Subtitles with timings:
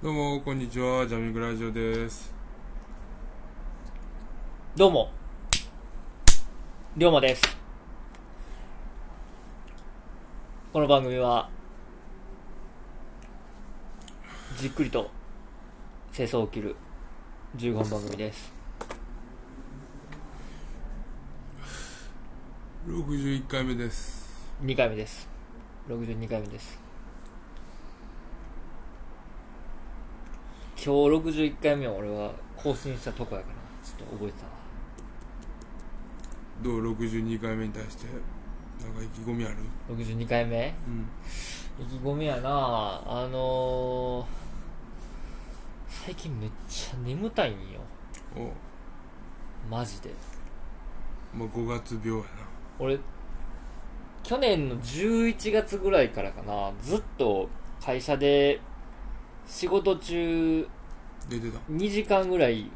[0.00, 2.32] どうもこんにちはジャミングラジオです
[4.76, 5.10] どうも、
[6.96, 7.42] りょうまです。
[10.72, 11.50] この番組は、
[14.56, 15.10] じっくりと
[16.14, 16.76] 清掃を切る
[17.56, 18.52] 15分番組です。
[22.86, 25.28] 61回目です2回目です。
[25.88, 26.87] 62回目です。
[30.80, 34.52] 今日61回目は俺は更新したとこやから、ちょっと覚えてたわ。
[36.62, 38.06] どう？62回目に対して
[38.80, 39.56] なんか意気込みある
[39.90, 40.72] ？62回目？
[40.86, 41.08] うん。
[41.84, 42.48] 意気込みやな。
[43.04, 44.24] あのー、
[45.88, 47.80] 最近めっちゃ眠たいんよ。
[48.36, 48.52] お。
[49.68, 50.10] マジで。
[51.34, 52.24] まあ5月病や
[52.78, 53.00] 俺
[54.22, 56.72] 去年の11月ぐらいからかな。
[56.80, 57.48] ずっと
[57.84, 58.60] 会社で
[59.46, 60.68] 仕事中な
[61.28, 61.58] 出てた。
[61.70, 62.70] 2時間ぐらい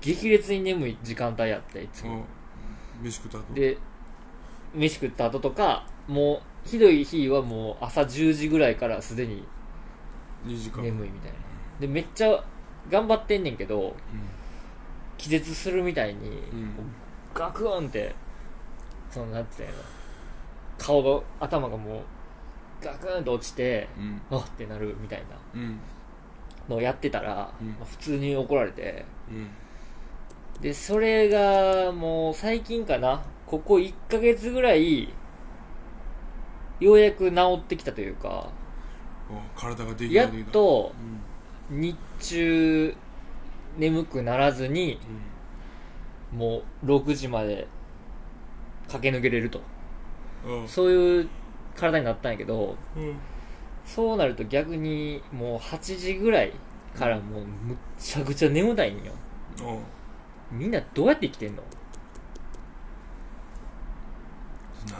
[0.00, 2.24] 激烈に眠い時間帯やっていつも。
[3.00, 3.54] お飯食った後。
[3.54, 3.78] で
[4.74, 9.44] 飯食った後とかもうひどい日はもう朝10時ぐらいからすでに
[10.46, 10.82] 2時間。
[10.82, 11.38] 眠いみたいな。
[11.80, 12.44] でめっちゃ
[12.90, 13.92] 頑張ってんねんけどう
[15.16, 16.72] 気絶するみたいに、うん。
[17.34, 18.14] ガクンって
[19.10, 19.74] そのなんていうの？
[20.78, 22.02] 顔が頭がもう
[22.80, 24.38] ガクンと落ちてんうん。
[24.38, 25.60] あっってなるみたいな。
[25.60, 25.78] うん
[26.68, 27.68] のをやってたら、うん。
[27.68, 29.04] まあ普通に怒られて。
[29.30, 29.48] うん。
[30.60, 33.22] でそれがもう最近かな。
[33.46, 35.08] ここ1ヶ月ぐらい
[36.80, 38.50] ようやく治ってきたというか
[39.30, 40.92] お体ができやっと
[41.70, 41.80] うん。
[41.80, 42.94] 日中
[43.78, 44.98] 眠くならずに
[46.32, 47.66] もう6時まで
[48.88, 49.58] 駆け抜けれると。
[49.58, 51.28] うんあそういう
[51.74, 53.16] 体になったんやけどうん
[53.94, 56.52] そうなると逆にもう8時ぐらい
[56.94, 59.12] からもうむっちゃくちゃ眠たいんよ。
[59.60, 59.76] あ
[60.52, 61.62] みんなどうやって生きてんの？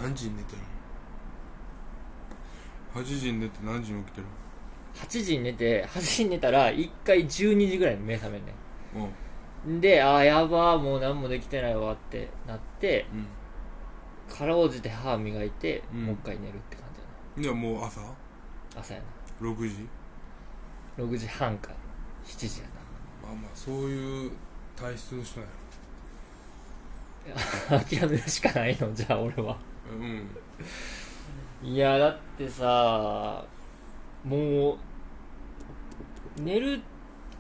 [0.01, 0.59] 何時に寝てる
[2.95, 4.27] の？8時に寝て何時に起きてる
[4.97, 8.55] ?8 時に寝て8時に寝たら1回12時ぐらいに目覚めんね
[9.67, 9.77] うん。
[9.77, 13.17] んでああやばーもう何もできてないわってなってう
[14.33, 14.35] ん。
[14.35, 16.05] かろうじて歯磨いて、うん。
[16.07, 16.85] もう一回寝るって感
[17.37, 18.01] じやいやもう朝？
[18.01, 18.07] な
[18.79, 19.01] 朝や
[19.41, 19.89] 6時？
[20.97, 21.71] な6時半か
[22.25, 22.67] 7時や
[23.23, 24.33] まあまあそういう
[24.77, 25.47] 体質の人や
[27.71, 27.81] な。
[27.81, 29.57] 諦めるしかないのじゃあ俺は。
[29.91, 30.27] うん。
[31.63, 33.45] いやだってさ
[34.25, 34.79] もう
[36.41, 36.81] 寝る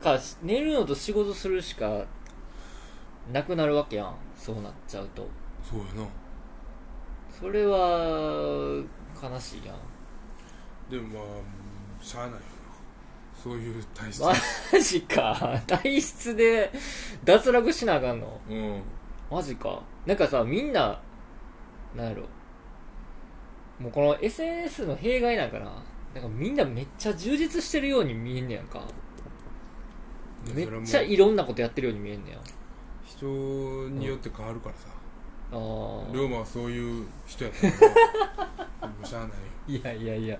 [0.02, 2.04] か寝るのと仕事するしか
[3.32, 4.14] なくなるわけやん。
[4.36, 5.26] そうなっちゃうと。
[5.62, 6.08] そうやな。
[7.38, 8.82] それは
[9.22, 9.76] 悲しいやん
[10.90, 11.20] でもま
[12.00, 12.38] あしゃあないよ。
[12.38, 12.44] な
[13.42, 14.22] そういう体質。
[14.22, 14.34] マ
[14.80, 15.62] ジか。
[15.66, 16.72] 体質で
[17.24, 18.40] 脱落しなあかんの？
[18.48, 18.82] うん。
[19.30, 19.82] マジか。
[20.06, 21.00] なんかさみんな
[21.94, 22.22] なんやろ。
[23.78, 25.84] もうこの SNS の弊害なんかな？
[26.14, 28.82] なんかみんなめっちゃ充実してるように見えんねやんか。
[30.54, 32.38] めっちゃいろんなことやってるように見えんねや
[33.04, 34.88] 人によって変わるからさ。
[35.52, 36.12] あー。
[36.12, 38.67] 龍馬はそういう人やったからも
[39.02, 39.74] うしゃあない。
[39.74, 40.38] よいやいやいや。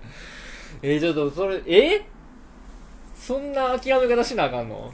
[0.81, 2.05] えー、ちょっとそれえ？
[3.15, 4.91] そんな諦め方しなあかんの？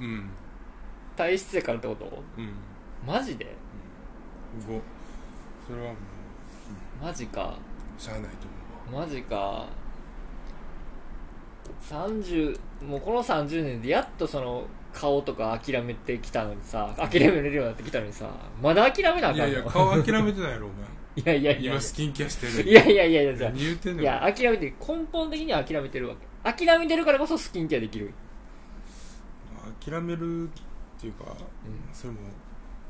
[0.00, 0.30] うん。
[1.16, 2.22] 体質やからってこと？
[2.36, 2.52] うん。
[3.06, 3.46] マジで
[4.66, 4.80] ？5
[5.66, 5.96] それはも
[7.02, 7.56] マジか。
[7.98, 8.28] うしゃあないと
[8.90, 9.06] 思うわ。
[9.06, 9.66] マジか。
[11.82, 18.28] 30もうこの30年でやっとその顔とか諦めてきたのにさ諦めれるようになってきたのにさ
[18.62, 19.46] まだ諦めなあかんの？
[19.48, 20.70] いやいや顔諦めてないやろお
[21.16, 21.72] いやいやいや。
[21.72, 22.68] 前今スキンケアしてる。
[22.70, 23.34] いやいやいやいや。
[23.34, 24.02] じゃあ何言ってんの？
[24.02, 26.64] いや諦めて根本的には諦めてるわけ。
[26.64, 28.12] 諦めてるからこそスキンケアできる。
[29.84, 30.50] 諦めるっ
[31.00, 31.24] ていうか、
[31.92, 32.20] それも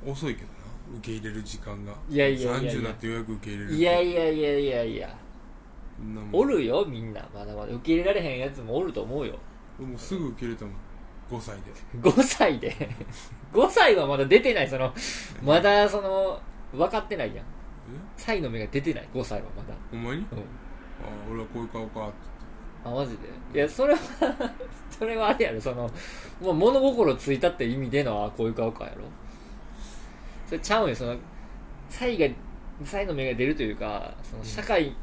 [0.06, 0.52] 遅いけどな。
[0.98, 1.92] 受け入れる時間が。
[2.08, 2.72] いやいやいやいや。
[2.72, 5.18] 30になってようやく受け入れるいやいやいやいやいや。
[6.32, 7.28] おるよみんな。
[7.34, 9.38] まだまだ受け入れられへんやつもおると思うよ。
[9.78, 10.74] もうすぐ受け入れたもん。
[11.30, 11.62] 5歳で。
[12.00, 12.74] 5歳で。
[13.52, 14.68] 5歳はまだ出てない。
[14.68, 14.94] その
[15.42, 16.40] まだその
[16.72, 17.44] 分かってないやん
[17.94, 19.74] え才の目が出てない5歳はまだ。
[19.90, 20.18] ほんまに？
[20.18, 20.24] うん。
[20.24, 20.28] あ
[21.30, 22.14] 俺はこういう顔かって。
[22.84, 23.16] あマジ
[23.52, 23.58] で？
[23.58, 24.00] いやそれは
[24.90, 25.60] それはあれやろ。
[25.60, 25.90] その
[26.40, 29.04] もう物心ついたって意味でのあこういう顔かやろ。
[30.46, 31.16] それちゃうんよその
[31.88, 32.26] 才が
[32.84, 34.94] 才の目が出るというかその社会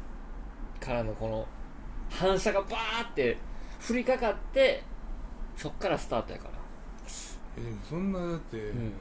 [0.80, 1.46] からのこの
[2.10, 3.36] 反射がバーって
[3.88, 4.82] 降りかかって
[5.56, 6.50] そっからスタートやから。
[7.58, 8.92] えでもそんなだって、ん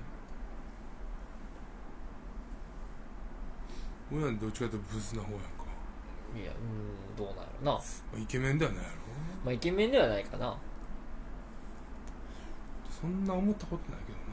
[4.15, 4.37] 俺なん。
[4.37, 5.47] てどっちかというとブスな方やんか。
[6.35, 6.55] いやう
[7.13, 7.71] んどうなんやろな。
[7.73, 7.79] ま
[8.17, 8.95] あイケメンではないやろ。
[9.45, 10.57] まあイケメンではないかな。
[13.01, 14.25] そんな思ったことないけどな。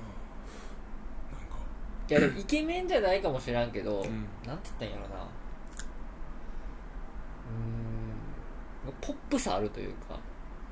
[1.39, 1.57] なんか。
[2.09, 4.27] いやでも イケメンじゃないかもしらんけど、うん。
[4.47, 5.23] なんて言ったんやろな。
[5.23, 10.19] うーんポップさあるというか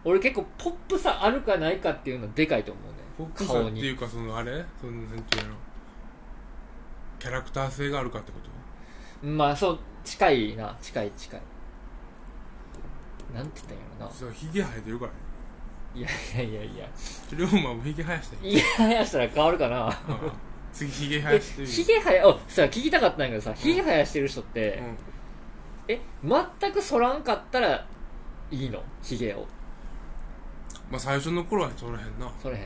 [0.03, 4.65] 俺結構ポップさあるかないかっていうのはでかいと思うねポップさっていうかそのあれ？
[4.81, 5.55] そのなんていうの？
[7.19, 8.51] キャラクター性があるかってこと？
[9.23, 10.77] まあそう近いな。
[10.81, 11.41] 近い近い。
[13.35, 14.13] なんて言ったんやろな。
[14.13, 15.19] そうヒゲ生えてるからね。
[15.95, 16.09] いや
[16.43, 16.89] いやいやいや。
[17.37, 19.93] 龍馬もヒゲ生やしてヒゲ生やしたら変わるかな。
[20.73, 21.55] 次ヒゲ生えやし。
[21.55, 24.99] てみるヒゲ生やおさ聞きたかったんやけどさヒゲ生やしてる人って、うん。
[25.89, 26.01] え
[26.61, 27.87] 全く剃らんかったら
[28.51, 28.83] いいの？
[29.03, 29.47] ヒゲを。
[30.91, 32.33] まあ最初の頃はそらへんな。
[32.43, 32.59] それへ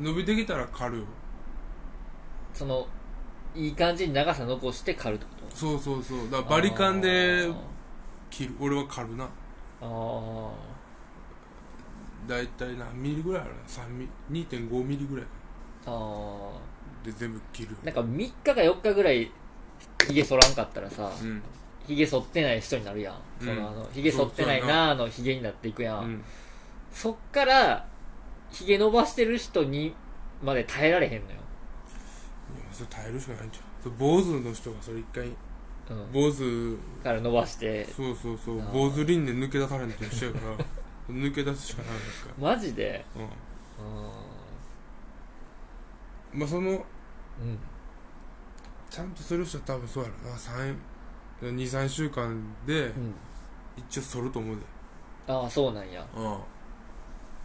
[0.00, 1.04] ん伸びてきたら刈るよ。
[2.54, 2.86] その
[3.54, 5.56] いい感じに長さ残して刈るってこと？
[5.56, 6.30] そうそうそう。
[6.30, 7.54] だからバリカンであ
[8.30, 8.54] 切る。
[8.60, 9.24] 俺は刈るな。
[9.24, 9.28] ー。
[9.82, 10.50] あ
[12.28, 15.26] だいたい何ミリぐらいある3ミリ2.5ミリぐらい。
[15.86, 15.90] ー。
[15.90, 16.52] あ
[17.04, 17.76] で全部切る。
[17.82, 19.30] ーなんか3日か4日ぐらい
[20.06, 21.42] ヒゲ剃らんかったらさうん。
[22.06, 23.46] 剃ってない人になるやん、うん。
[23.48, 26.24] そのあの剃ってないなーのヒゲになっていくやん、うん
[26.92, 27.86] そっから
[28.52, 29.94] ヒゲ伸ばしてる人に
[30.42, 31.38] まで耐えられへんのよ、
[32.72, 33.64] それ耐えるしかないんじゃん。
[33.82, 35.26] それ坊主の人がそれ一回
[35.90, 37.84] うん、坊主から伸ばして。
[37.84, 38.60] そうそうそう。
[38.60, 40.56] あー坊主輪廻抜け出されんと一緒やから
[41.14, 42.10] 抜け出すしかないんだか。
[42.38, 43.04] マジで？
[43.16, 43.26] らう
[46.34, 46.40] うん。
[46.40, 46.80] まあそのんうん。
[48.88, 50.36] ちゃんとする人は多分そうやろな。
[51.52, 53.14] 23週間でうん。
[53.76, 54.62] 一応剃ると思うで。
[55.26, 56.06] ああそうなんや。
[56.14, 56.38] うん。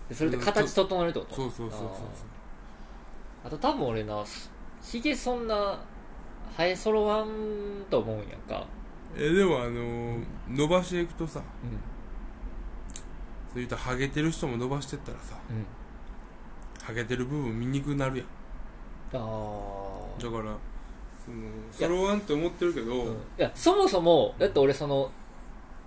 [0.09, 1.35] でそれで形整えるってこと？
[1.35, 1.89] そうそうそうそう
[3.43, 4.23] あと多分俺な
[4.85, 5.79] ヒゲそんな
[6.57, 7.27] 生え揃わん
[7.89, 8.65] と思うんやんか。
[9.17, 11.79] えでもあのー伸ばしていくとさうん。
[13.53, 15.65] そういったらハゲてる人も伸ばしてったらさうん。
[16.85, 18.27] ハゲてる部分見にくくなるやん。
[19.13, 19.17] あ
[20.19, 20.55] あだから
[21.25, 21.37] その
[21.71, 23.11] そろわんって思ってるけど、うん。
[23.13, 25.09] いやそもそもだって俺その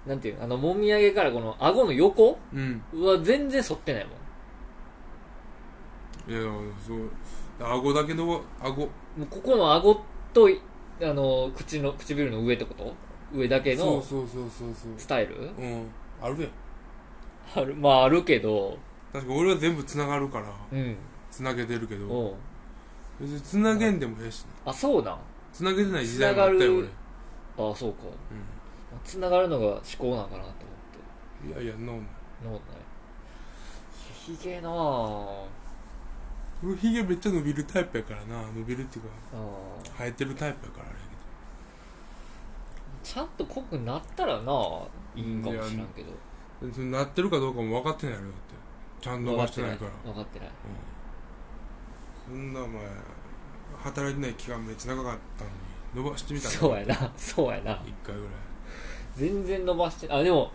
[0.06, 2.82] なんていうのあのもみあげからこの顎の横うん。
[2.94, 4.17] は全然反ってないもん
[6.28, 6.40] いや
[6.86, 7.10] そう。
[7.60, 8.82] 顎だけの顎。
[8.82, 8.88] も
[9.20, 10.00] うここの顎
[10.32, 10.60] とい
[11.02, 12.92] あの口の唇の上ってこと？
[13.34, 14.92] 上だけのそうそうそうそうそう。
[14.96, 15.36] スタイル？
[15.36, 15.86] うん。
[16.22, 16.50] あるやん。
[17.62, 17.74] ある。
[17.74, 18.76] まああるけど。
[19.12, 20.46] 確か俺は全部つながるから。
[20.72, 20.96] うん。
[21.30, 22.06] つなげてるけど。
[22.06, 22.34] おう
[23.20, 24.70] 別につなげんでもええしな。
[24.70, 25.18] あそうなん？
[25.52, 26.82] つなげてない時代もあったよ俺。
[26.82, 26.88] る。
[27.58, 27.98] あそうか。
[29.04, 31.58] つながるのが思考なんかなと思って。
[31.58, 32.00] うんいやいやノー
[32.42, 32.82] そんなことない。
[34.36, 35.44] ひげなあ
[36.64, 38.42] 俺ヒゲめっちゃ伸びるタイプやからな。
[38.52, 39.36] 伸びるっていうかあ
[39.98, 40.98] 生えてるタイプやからあれや
[43.02, 44.52] ちゃんと濃くなったらな
[45.14, 46.12] いいんかもしらんけど。
[46.90, 48.38] なってるかどうかも分かってないやろだって。
[49.00, 49.90] ちゃんと伸ばしてないから。
[50.12, 50.48] 分かってない。
[52.30, 52.42] うん。
[52.42, 52.82] そんなお前
[53.84, 55.56] 働いてない期間めっちゃ長かったのに
[55.94, 57.12] 伸ばしてみたらそうやな。
[57.16, 57.72] そうやな。
[57.86, 58.32] 一回ぐらい。
[59.16, 60.50] 全然伸ばしてあでも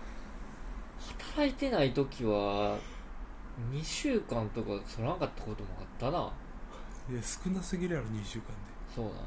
[1.19, 2.77] 働いてない時は
[3.71, 6.31] 2週間とかそらんかったこともあったな。
[7.09, 8.53] いや少なすぎるやろ2週間で。
[8.95, 9.11] そうな。
[9.11, 9.13] ん。
[9.13, 9.17] う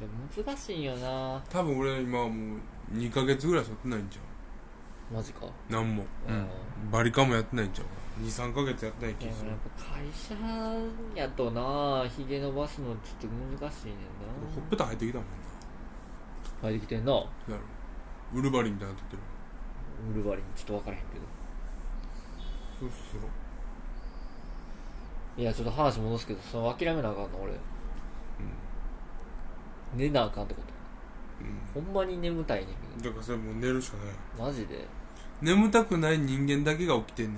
[0.00, 0.38] うん。
[0.38, 1.42] でも難しいんよな。
[1.50, 2.60] 多分俺今はもう
[2.94, 4.18] 2ヶ月ぐらい剃ってないんじ
[5.12, 5.46] マジか。
[5.46, 6.46] ゃん何も、うん。
[6.90, 7.88] バリカンもやってないんじゃん
[8.24, 9.50] 23ヶ月やってない気がする。
[9.50, 10.34] やっぱ会社
[11.14, 13.26] やとなひげ伸ばすのちょっと
[13.64, 13.96] 難しいねん
[14.54, 15.30] ほっぺた生えてきたもんな。
[16.62, 17.18] 入ってきてんなな。
[17.18, 17.58] やろ。
[18.34, 19.22] ウルバリンみたいになってる
[20.10, 21.20] ウルバリンちょっと分からへんけど。
[22.80, 23.20] そうそう
[25.40, 27.52] いやちょっと話戻すけどその諦めなあかんの俺。
[29.94, 30.68] 寝なあかんってこと。
[31.76, 34.06] うん、ほんまに眠たいねんうん、だからそれもう寝るしかない。
[34.06, 34.86] けどマジで。
[35.40, 37.36] 眠たくない人間だけが起きてんねん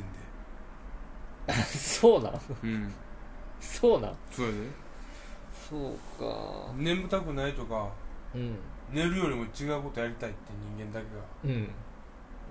[1.46, 1.52] で。
[1.64, 2.40] そうなん？
[2.62, 2.92] うん。
[3.60, 4.16] そうなん？
[4.30, 4.58] そうやで。
[5.68, 6.72] そうか。
[6.76, 7.90] 眠たくないとか
[8.34, 8.56] うん。
[8.90, 10.38] 寝るよりも違うことやりたいって
[10.78, 11.00] 人間だ
[11.42, 11.66] けうん。
[11.66, 11.70] が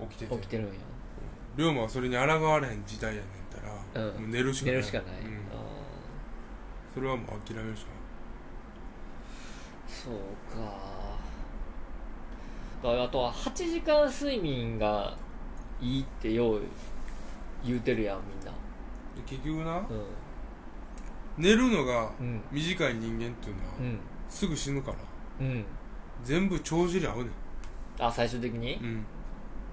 [0.08, 0.34] 起きてて。
[0.36, 0.72] 起きてるんや。
[1.56, 3.34] 龍馬はそれに抗われへん時代やねんっ
[3.92, 4.20] たら、うん。
[4.22, 4.74] もう寝るしかない。
[4.74, 5.26] 寝るしかない、うん。
[5.26, 5.30] あ
[6.94, 10.14] それはもう諦めるしかーそう
[10.56, 10.90] か。
[12.82, 15.16] だあとは8時間睡眠が
[15.80, 16.62] いいってよう
[17.64, 18.52] 言うてるやんみんな。
[18.52, 18.56] な
[19.18, 19.84] いで結局なう
[21.36, 22.42] 寝るのがんうん。
[22.50, 23.98] 短い人間っていうのは、うん。
[24.28, 24.96] すぐ死ぬから。
[25.40, 25.64] うん。
[26.22, 27.30] 全部帳尻合うねん、
[27.98, 29.04] あ最終的に、うん、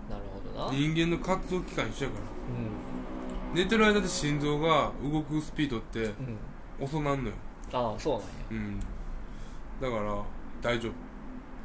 [0.09, 0.71] なるほどな。
[0.71, 2.23] 人間の活動期間一緒やから。
[2.23, 6.37] う寝てる間で心臓が動くスピードってんうん。
[6.79, 7.35] 遅なんのよ、
[7.73, 8.27] ああそうなんや。
[8.51, 8.79] うん、
[9.81, 10.23] だから
[10.61, 10.93] 大丈夫、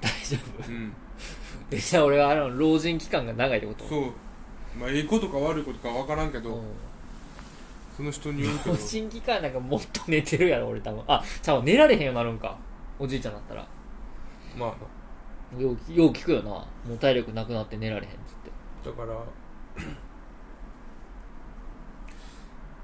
[0.01, 0.69] 大丈夫？
[0.71, 0.93] うん、
[1.71, 3.85] えじゃあ俺はあの老人期間が長いってこと？
[3.87, 4.13] そう。
[4.79, 6.63] まあいいことか悪いことか分からんけど、うん。
[7.95, 8.73] その人によるけど。
[8.75, 11.05] 脳神期間なんかもっと寝てるやろ俺多分。
[11.07, 12.57] あちゃう寝られへんようになるんか。
[12.99, 13.67] おじいちゃんだったら。
[14.57, 14.75] まあ
[15.59, 16.51] ようよう聞くよな。
[16.51, 18.51] もう体力なくなって寝られへんっつって。
[18.91, 19.09] だから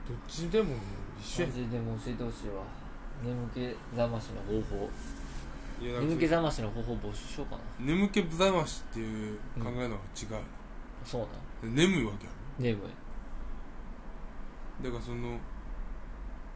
[0.09, 0.75] どっちでも
[1.21, 2.63] 一緒やマジでも教えてほしいわ。
[3.23, 4.89] 眠気覚ましの方法。
[5.81, 7.63] いやなんか眠気覚ましの方法募集しようかな。
[7.81, 9.99] 眠気覚ましっていう考えのが違う、
[11.05, 11.21] そう
[11.65, 11.75] なん。
[11.75, 12.81] 眠いわけや眠い。
[14.83, 15.39] ろだからその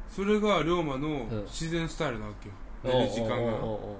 [0.09, 1.42] それが龍馬のうん。
[1.45, 2.54] 自然スタイルなわけよ、
[2.85, 3.50] 寝る時間がおうおう。
[3.50, 3.97] おうおう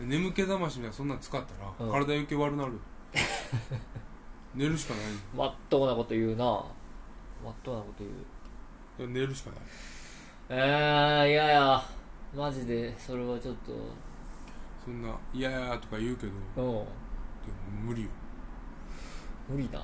[0.00, 1.92] 眠気覚ましみたいなそんなん使ったら、うん。
[1.92, 2.72] 体余計悪なる。
[4.54, 5.02] 寝るしかない。
[5.36, 6.44] まっとうなこと言うな。
[7.44, 8.04] まっとうなこと
[8.98, 9.10] 言う。
[9.10, 9.58] 寝るしかない。
[10.50, 11.44] えー、いや。
[11.46, 11.82] いや
[12.34, 13.72] マジでそれはちょっと。
[14.84, 16.64] そんな「いやいや」とか言うけどでうん。
[16.66, 16.86] も
[17.84, 18.08] 無理よ。
[19.48, 19.82] 無理な、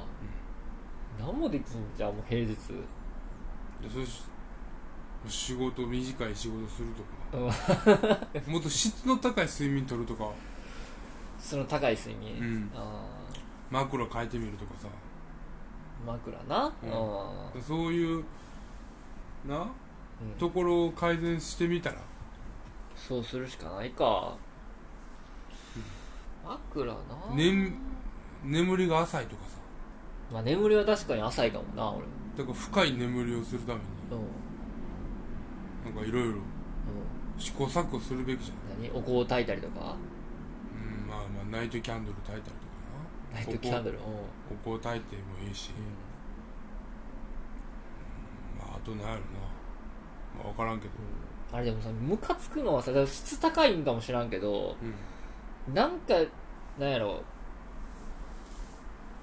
[1.19, 1.65] 何もできん
[1.97, 2.55] じゃんもう平日。
[2.55, 2.55] で
[3.91, 4.23] それし
[5.29, 6.89] 仕事短い仕事する
[7.33, 8.51] とか。
[8.51, 10.31] もっと質の高い睡眠取るとか。
[11.41, 12.71] その高い睡眠、うん。
[12.75, 13.07] あ
[13.71, 14.89] 枕変えてみるとかさ。
[14.89, 16.91] ー枕な、うん。
[16.91, 18.25] あそういう
[19.47, 19.57] な？
[19.57, 20.39] ーうん。
[20.39, 21.97] ところを改善してみたら。
[22.97, 24.37] そうするしかないか、
[26.47, 26.99] 枕な、
[27.35, 27.73] 眠
[28.45, 29.57] 眠りが浅いとかさ。
[30.33, 32.07] まあ、眠りは確かに浅いかもな俺
[32.39, 33.81] だから深い眠りをするために。
[34.13, 34.27] うん、うん、
[35.85, 36.35] なんかいろいろ。
[37.37, 38.89] 試行錯誤するべきじゃ何？
[38.91, 39.81] お香を焚いたりとか？
[39.81, 42.57] ん、うん、まあまあナイトキャンドル焚いたりとか
[43.33, 43.41] な。
[43.41, 43.99] ナイトキャンドル？
[43.99, 44.05] うん。
[44.75, 45.73] お香焚いてもいいし、
[48.57, 49.19] まああとなんやろな、
[50.39, 50.93] まあ、分からんけど。
[51.53, 54.77] あれでもさムカつくのはさだから質高いんかもしらんけど
[55.69, 55.75] うん。
[55.75, 56.15] なんか
[56.79, 57.21] なんやろ。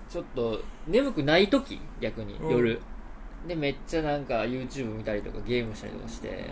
[0.10, 1.80] ちょっと眠くない時？
[2.02, 2.50] 逆にうん。
[2.50, 2.82] 夜、
[3.48, 6.50] でめっちゃなんか YouTube 見たりとかゲームしたりとかして、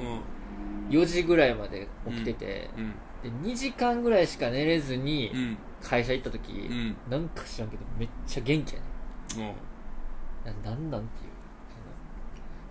[0.89, 2.79] う4時ぐらいまで起きてて、ん。
[2.79, 3.41] うん。
[3.43, 5.57] で2時間ぐらいしか寝れずにうん。
[5.81, 6.97] 会社行った時、うん。
[7.09, 8.85] なんか知らんけどめっちゃ元気やね
[9.37, 10.63] うん。
[10.63, 11.31] ななんなんっていう。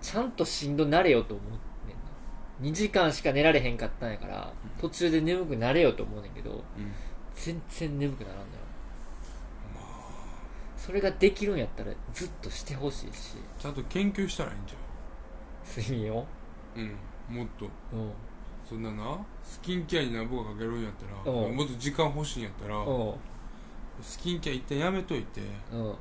[0.03, 1.51] そのちゃんとしんどなれよと思う
[1.89, 2.71] ねんな。
[2.71, 6.93] 2時間しか寝られへんかったんやから途中で眠くなれよと思うねんけどうん。
[7.35, 8.49] 全然眠くならんのよ
[10.79, 13.35] それができるんやったらずっとしてほしいし。
[13.59, 14.77] ちゃんと研究したらいいんじゃ
[15.83, 16.21] 睡眠を？
[16.21, 16.25] ん
[16.77, 17.67] うんもっと。
[17.67, 18.13] うん。
[18.67, 20.93] そんななスキンケアに何ぼかかけるんやっ
[21.25, 21.57] たらうん。
[21.57, 23.15] もっと時間欲しいんやったらうん。
[24.01, 25.41] スキンケア一旦やめといて
[25.73, 25.95] うん。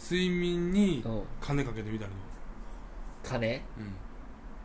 [0.00, 1.22] 睡眠にうん。
[1.40, 2.16] 金かけてみたらど
[3.22, 3.56] 金？
[3.56, 3.92] ううん。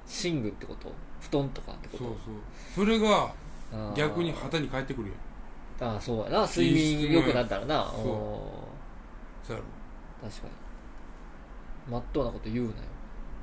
[0.08, 0.92] 寝具ってこと？
[1.20, 2.04] 布団とかってこと？
[2.06, 2.14] そう
[2.76, 2.86] そう。
[2.86, 3.26] それが
[3.74, 3.94] あー。
[3.96, 5.10] 逆に旗に返ってくる
[5.80, 5.92] やん。
[5.92, 6.48] ああそうやな。
[6.48, 7.92] 睡眠良くなったらな。
[7.92, 8.62] そう。
[8.62, 8.67] うん
[9.48, 10.30] そうやろ。
[10.30, 10.54] 確かに。
[11.90, 12.76] まっとうなこと言うなよ。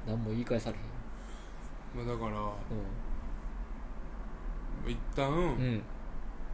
[0.06, 2.04] 何も言い返されへん。
[2.06, 2.38] まあだから
[4.86, 5.82] う一旦んうん。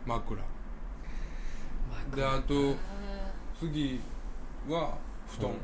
[0.06, 0.40] 枕。
[2.14, 2.76] であと
[3.58, 4.00] 次
[4.68, 5.50] は布団。
[5.50, 5.56] うん。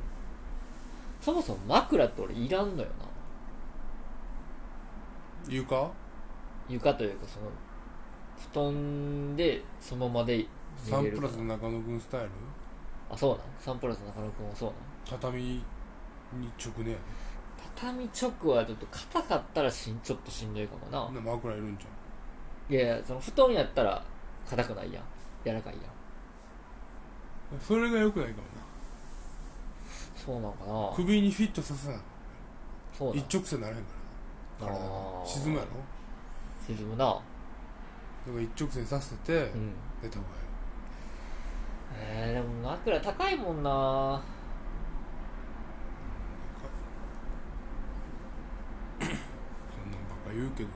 [1.21, 2.95] そもそも枕って俺いらんのよな。
[5.49, 5.93] 床？
[6.69, 7.47] 床というかその
[8.69, 10.45] 布団でそのままで
[10.77, 11.33] サンプラ寝れるから。
[11.33, 12.31] スの中野君スタイル？
[13.11, 14.79] あそうなんサンプラス中野くんはそうなん
[15.19, 15.63] 畳に
[16.59, 16.99] 直ねや
[17.77, 21.09] 畳直はちょっと硬かったらしんちょっとしんどいかもな。
[21.11, 21.85] ねな枕いるんじ
[22.75, 24.03] いやいやその布団やったら
[24.49, 25.05] 硬くないやん。
[25.45, 25.83] 柔らかいやん。
[27.53, 28.43] ゃんそれがよくないかも
[30.17, 30.73] そうなんかな。
[30.91, 31.95] な首にフィットさせな。
[31.95, 31.99] い
[32.93, 33.91] そうなん一直線ならへんか
[34.63, 34.67] ら。
[34.67, 34.81] な体
[35.27, 35.69] 沈むやろ？
[36.67, 37.05] 沈むな。
[37.05, 37.21] だか
[38.35, 39.73] ら一直線させてうん。
[40.03, 40.29] 寝た方が
[41.99, 44.21] えー、でも枕高いもんな。
[49.01, 50.69] そんなんばっか言うけど。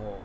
[0.00, 0.20] もう。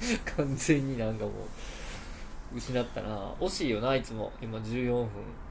[0.36, 3.32] 完全になんかもう失ったな。
[3.40, 4.32] 惜しいよないつも。
[4.40, 5.08] 今14分。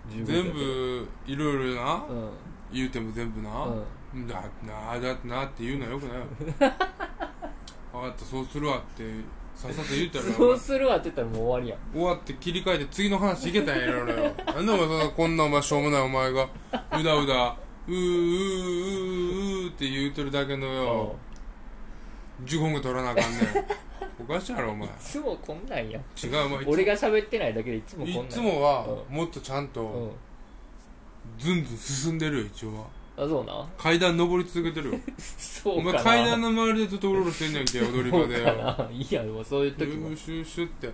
[0.10, 2.06] 15分全部いろいろな？
[2.10, 2.30] うん。
[2.72, 3.66] 言うても全部な？
[3.66, 4.28] うん。
[4.28, 6.26] だなだってなって言うのはよくないよ。
[7.92, 9.04] 分かったそうするわって
[9.58, 11.80] さっさと言ったらそうするわって言ったらもう終わりやん。
[11.92, 14.12] 終わって切り替えて次の話いけたんやいろよな
[14.62, 16.50] んでお前そんなこんなお前しょうもないお前がう
[17.04, 21.16] だうだうーうーうーって言うてるだけのよ。
[22.46, 23.42] 15分取らなあかんねん。
[24.20, 24.88] おかしいやろお前。
[24.88, 26.02] いつもこんなんやん。
[26.24, 30.14] 違うお前俺が喋ってないだけでいつもこんなんいつもはうもっとちゃんと
[31.40, 32.86] ずんずん進んでるよ一応は
[33.18, 33.68] あそうな？
[33.78, 35.00] 階段登り続けてるよ。
[35.66, 36.04] お 前そうかな。
[36.04, 38.90] 階段の周りでずっとうろうろしてんねんけ踊り場でそうよかな。
[38.92, 40.10] いいやんもうそういうシ時も。
[40.10, 40.94] ューシューシューって。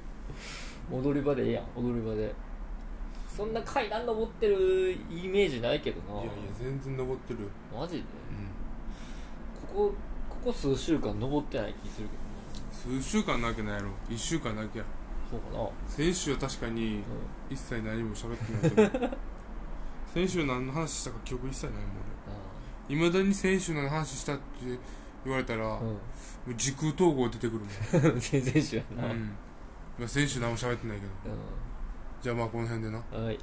[0.91, 2.33] 踊り場でええやん踊り場で。
[3.35, 6.13] そんな階段登ってるイメージないけどな。
[6.15, 7.47] いやいや全然登ってるよ。
[7.77, 7.99] マジで？
[7.99, 9.87] うん。
[9.87, 9.95] ここ
[10.29, 13.01] ここ数週間登ってない気するけどな。
[13.01, 13.89] 数週間なわけないやろ。
[14.09, 14.85] 1週間だけや。
[15.31, 15.67] そうかな。
[15.87, 17.03] 先週は確かにう
[17.49, 19.17] 一切何も喋ってないと思う
[20.13, 21.83] 先週何の話したか記憶一切ないもん
[22.87, 22.95] 俺。
[22.95, 24.43] いまだに先週何の話したって
[25.25, 25.95] 言われたら、もん。
[25.95, 27.65] う時空統合出てくるも
[28.15, 28.19] ん。
[28.19, 29.35] 全然知らんな、うん、
[29.97, 31.33] まあ先週何も喋ってないけど。
[31.33, 31.37] う
[32.21, 32.99] じゃあまあこの辺でな。
[32.99, 33.39] んはい